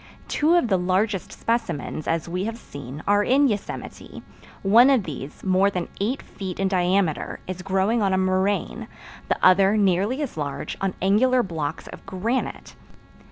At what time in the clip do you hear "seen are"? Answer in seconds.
2.57-3.23